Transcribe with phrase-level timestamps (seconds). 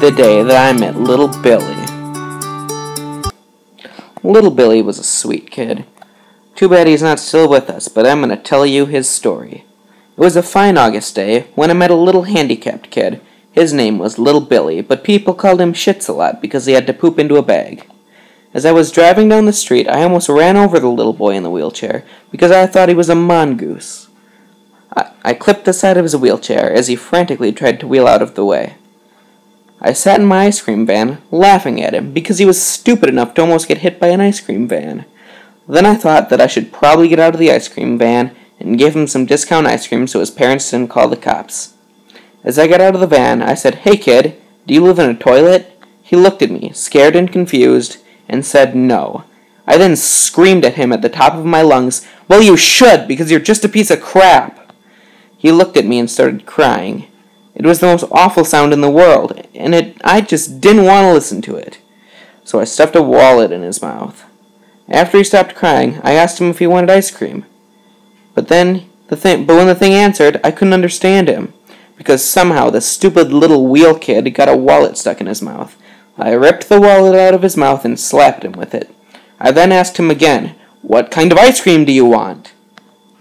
[0.00, 1.74] the day that I met little Billy.
[4.22, 5.86] Little Billy was a sweet kid.
[6.54, 9.64] Too bad he's not still with us, but I'm going to tell you his story.
[10.14, 13.22] It was a fine August day when I met a little handicapped kid.
[13.52, 16.86] His name was Little Billy, but people called him Shits a lot because he had
[16.88, 17.88] to poop into a bag.
[18.52, 21.42] As I was driving down the street, I almost ran over the little boy in
[21.42, 24.08] the wheelchair because I thought he was a mongoose.
[24.94, 28.20] I, I clipped the side of his wheelchair as he frantically tried to wheel out
[28.20, 28.74] of the way.
[29.86, 33.34] I sat in my ice cream van, laughing at him because he was stupid enough
[33.34, 35.04] to almost get hit by an ice cream van.
[35.68, 38.80] Then I thought that I should probably get out of the ice cream van and
[38.80, 41.74] give him some discount ice cream so his parents didn't call the cops.
[42.42, 44.36] As I got out of the van, I said, Hey kid,
[44.66, 45.80] do you live in a toilet?
[46.02, 49.22] He looked at me, scared and confused, and said no.
[49.68, 53.30] I then screamed at him at the top of my lungs, Well, you should, because
[53.30, 54.72] you're just a piece of crap.
[55.38, 57.06] He looked at me and started crying.
[57.56, 61.06] It was the most awful sound in the world, and it I just didn't want
[61.06, 61.78] to listen to it.
[62.44, 64.24] So I stuffed a wallet in his mouth.
[64.90, 67.46] After he stopped crying, I asked him if he wanted ice cream.
[68.34, 71.54] But then the thing but when the thing answered, I couldn't understand him
[71.96, 75.76] because somehow the stupid little wheel kid got a wallet stuck in his mouth.
[76.18, 78.94] I ripped the wallet out of his mouth and slapped him with it.
[79.40, 82.52] I then asked him again, What kind of ice cream do you want?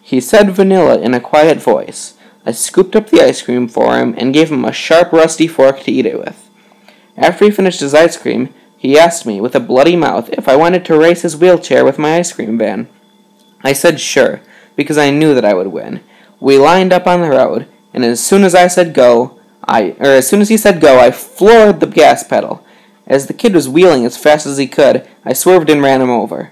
[0.00, 2.14] He said vanilla in a quiet voice.
[2.44, 5.80] I scooped up the ice cream for him and gave him a sharp, rusty fork
[5.80, 6.48] to eat it with.
[7.16, 10.56] After he finished his ice cream, he asked me, with a bloody mouth, if I
[10.56, 12.88] wanted to race his wheelchair with my ice cream van.
[13.62, 14.40] I said sure,
[14.74, 16.00] because I knew that I would win.
[16.40, 20.06] We lined up on the road, and as soon as I said go, I or
[20.06, 22.66] as soon as he said go, I floored the gas pedal.
[23.06, 26.10] As the kid was wheeling as fast as he could, I swerved and ran him
[26.10, 26.50] over.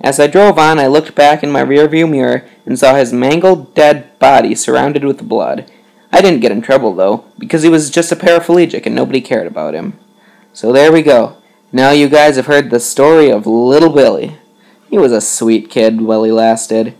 [0.00, 3.74] As I drove on, I looked back in my rearview mirror and saw his mangled,
[3.74, 5.70] dead body surrounded with blood.
[6.12, 9.46] I didn't get in trouble, though, because he was just a paraplegic and nobody cared
[9.46, 9.98] about him.
[10.52, 11.36] So there we go.
[11.72, 14.36] Now you guys have heard the story of Little Billy.
[14.88, 16.94] He was a sweet kid while he lasted.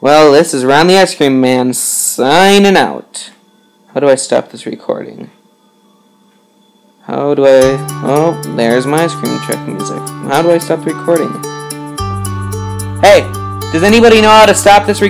[0.00, 3.30] Well, this is Ron the Ice Cream Man signing out.
[3.94, 5.30] How do I stop this recording?
[7.04, 7.76] How do I.
[8.04, 9.98] Oh, there's my ice cream truck music.
[10.30, 11.32] How do I stop the recording?
[13.00, 13.22] Hey,
[13.72, 15.08] does anybody know how to stop this recording?